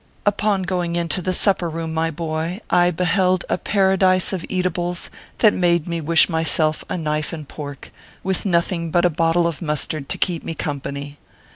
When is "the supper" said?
1.21-1.69